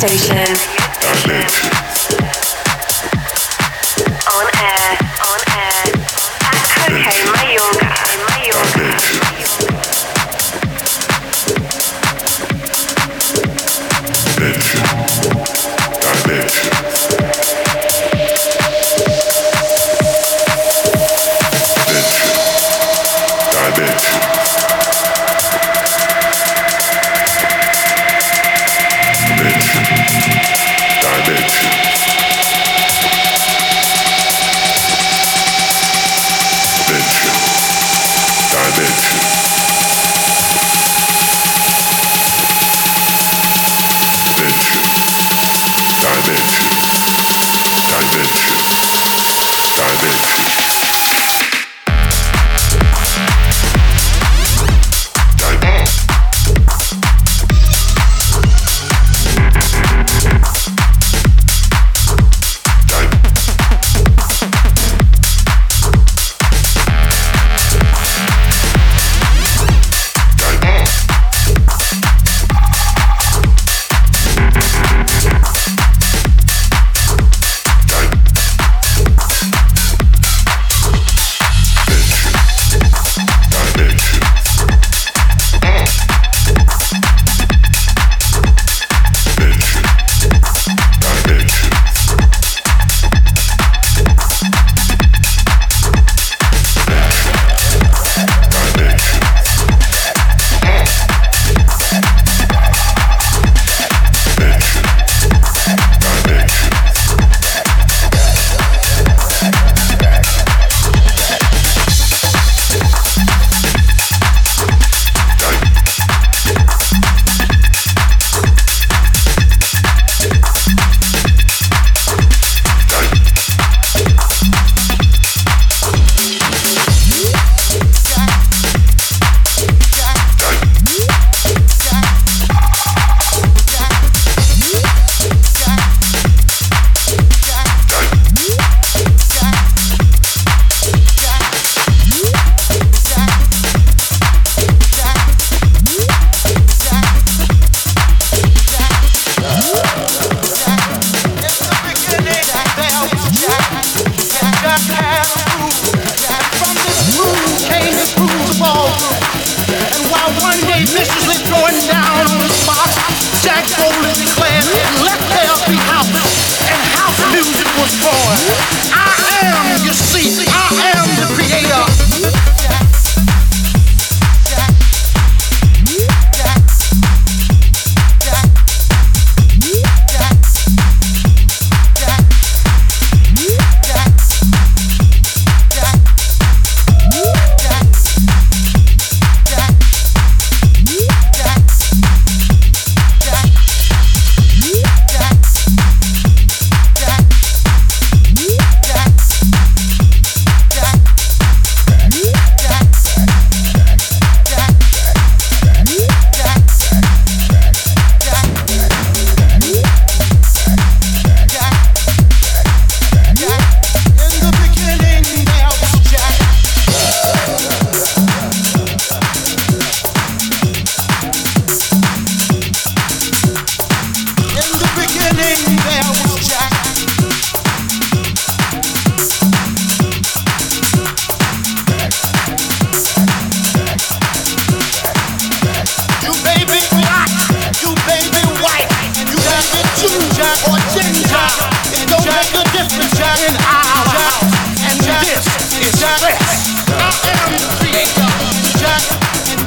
Station. 0.00 0.69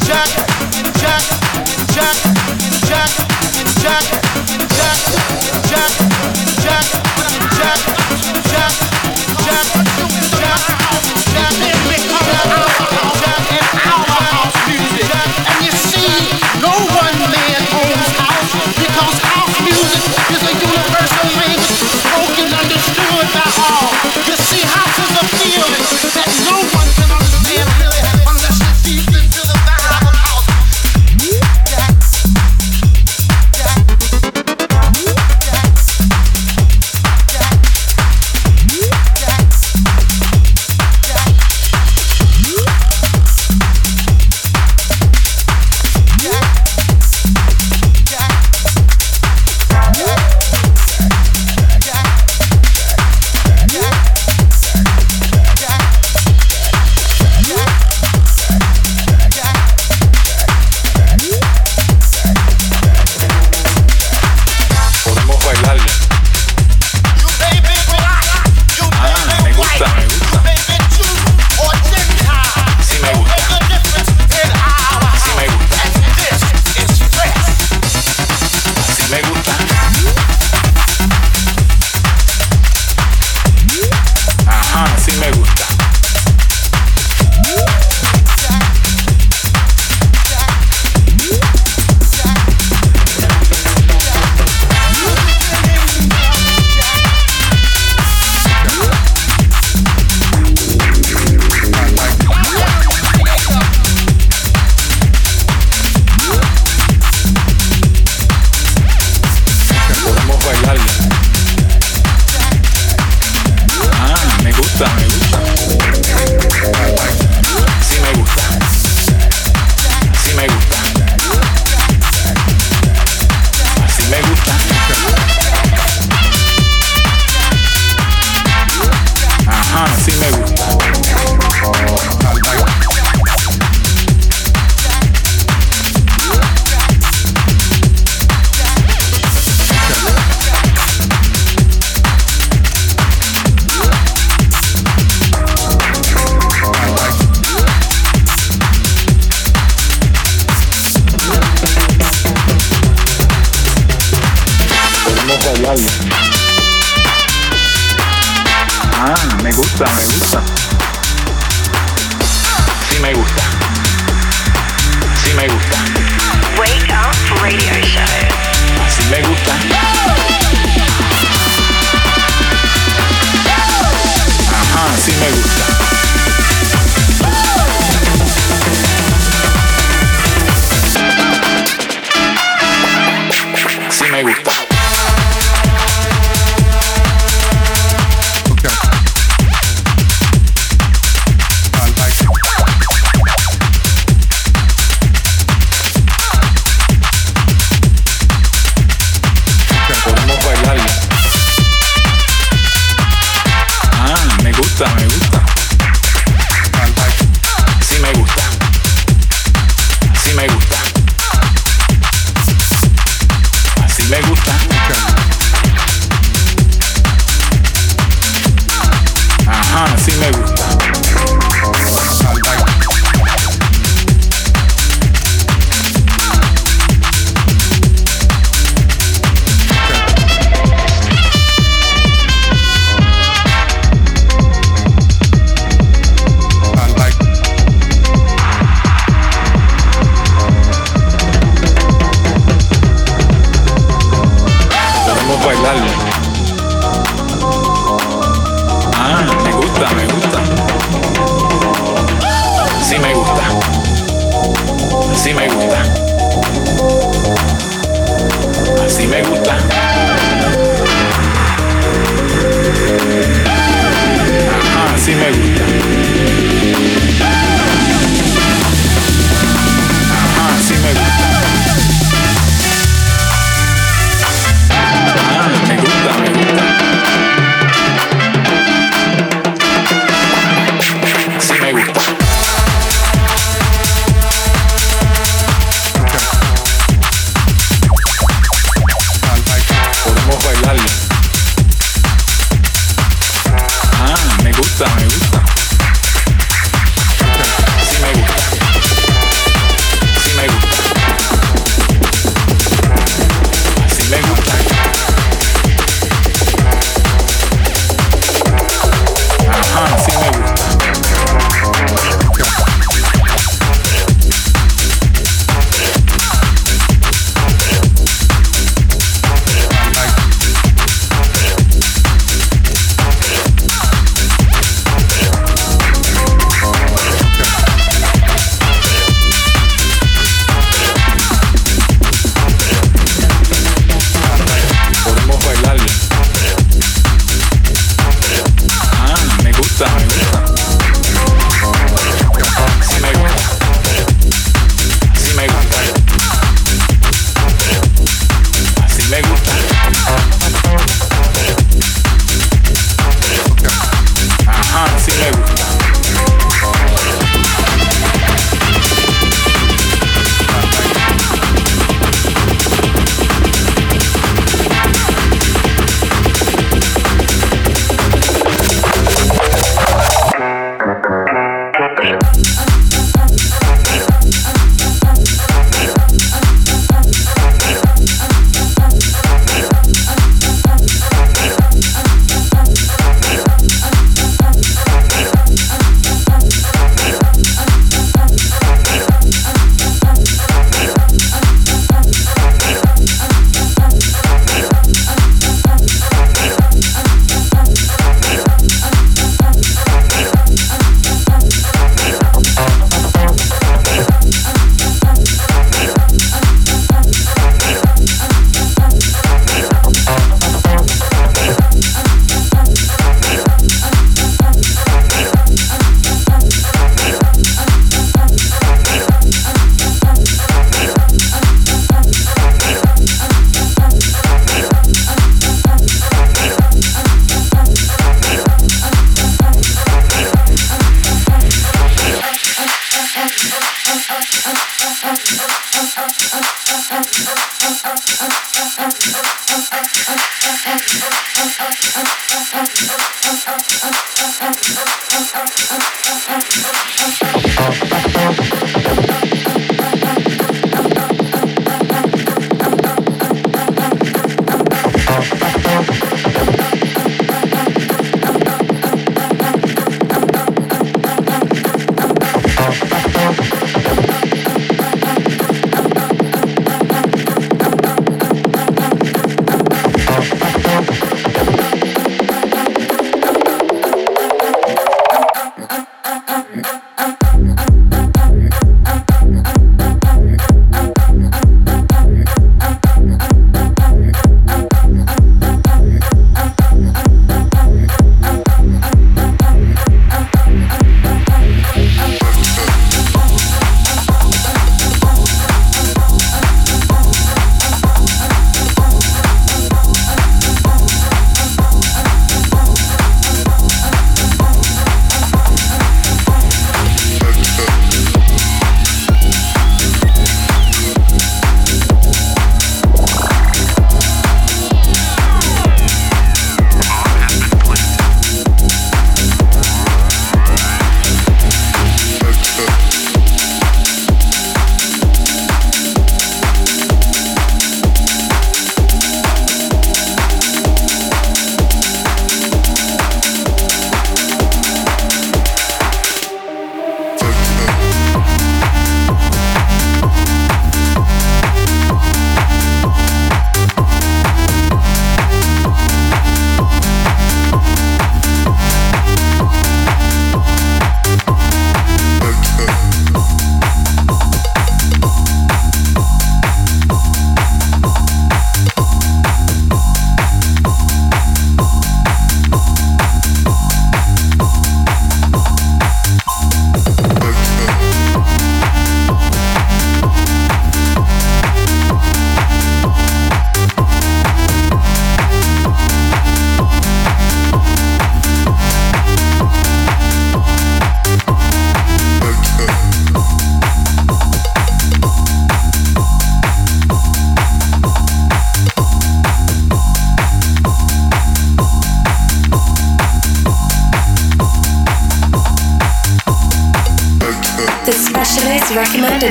jack. 0.05 0.42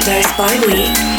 Dose 0.00 0.32
by 0.38 0.58
week. 0.66 1.11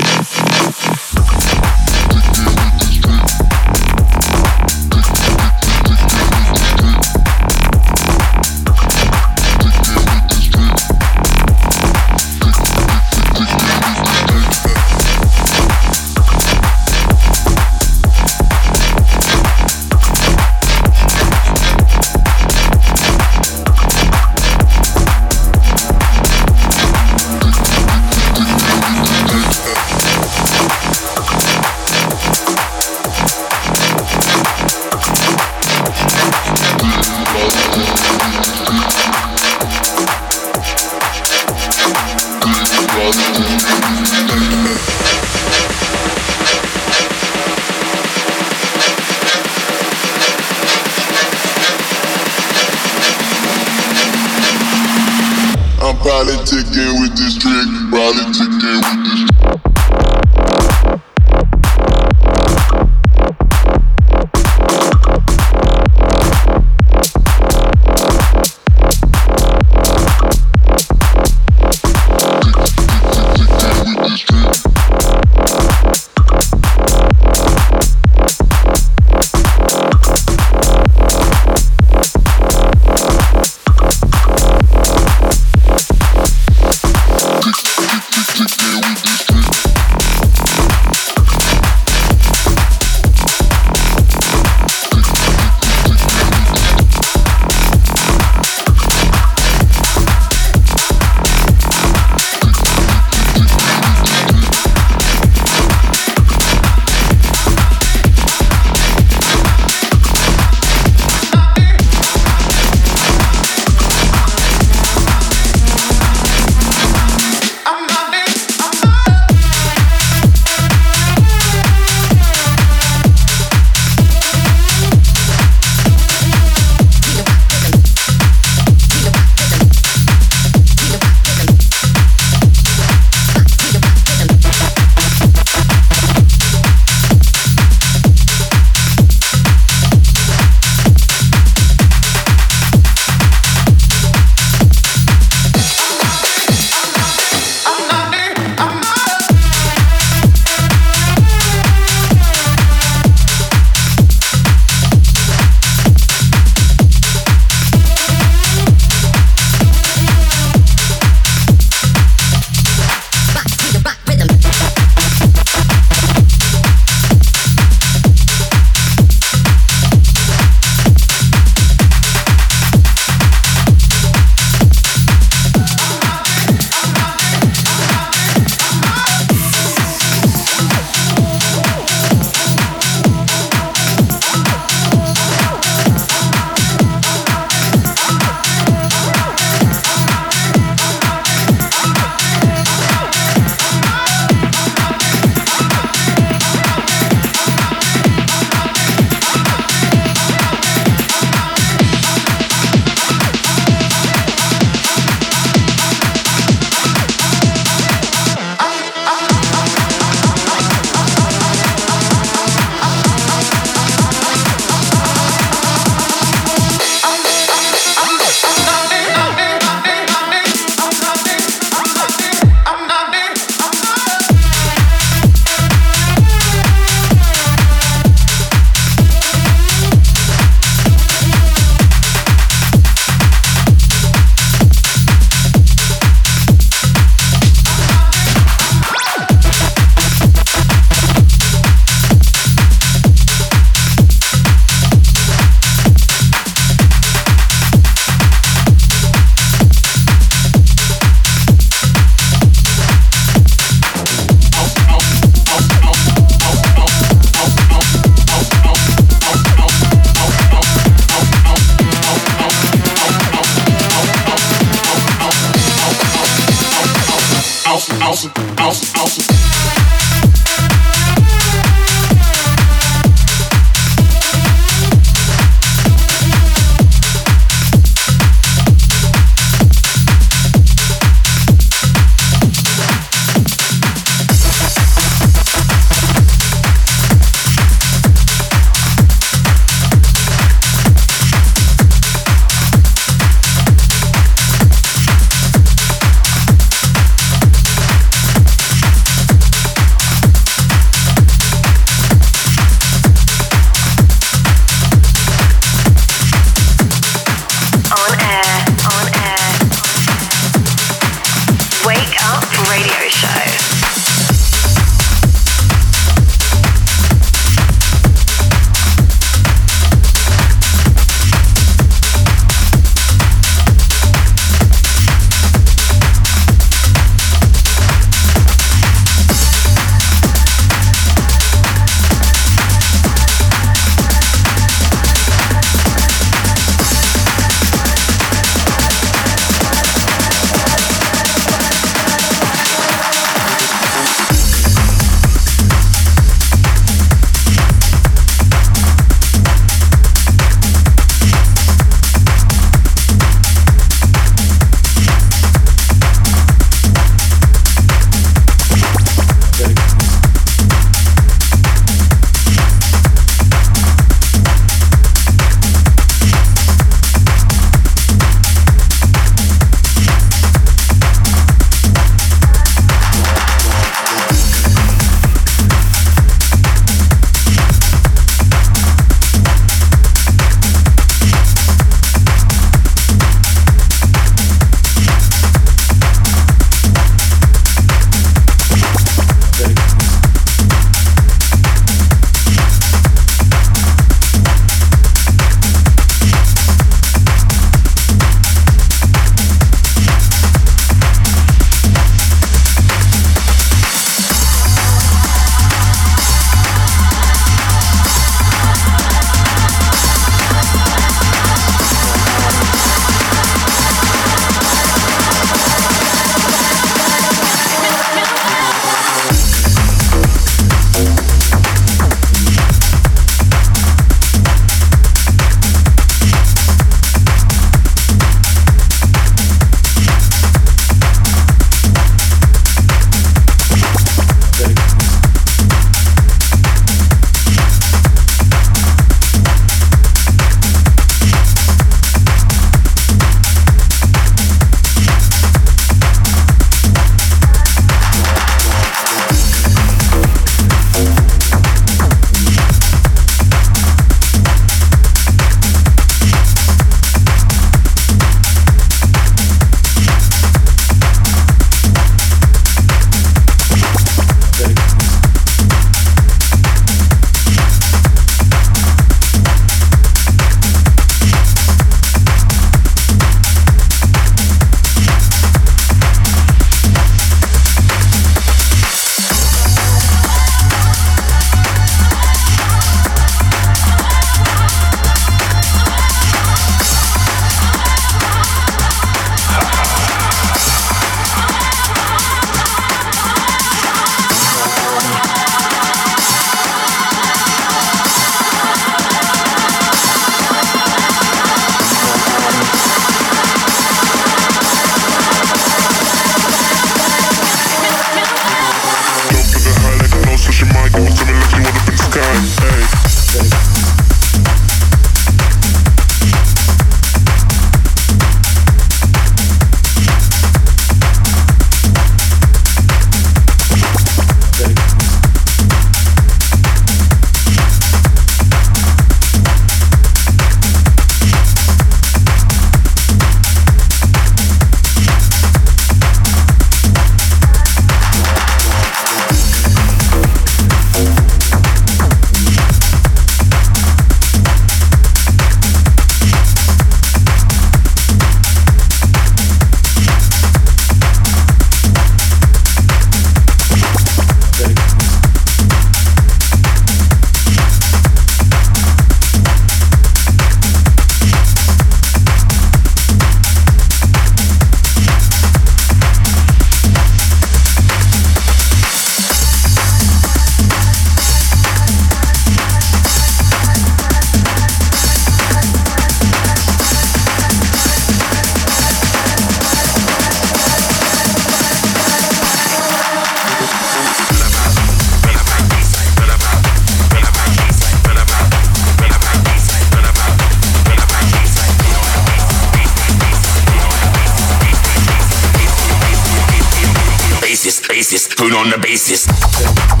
On 598.53 598.69
the 598.69 598.77
basis. 598.77 600.00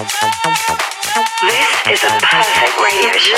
This 0.00 0.08
is 1.92 2.00
a 2.04 2.12
perfect 2.24 2.74
radio 2.80 3.12
show. 3.20 3.36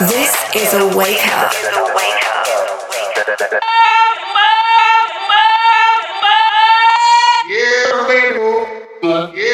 This 0.00 0.32
is 0.54 0.74
a 0.74 0.84
wake 0.94 1.26
up. 1.28 1.52
Yeah, 7.48 8.06
baby. 8.06 9.40
Yeah. 9.40 9.53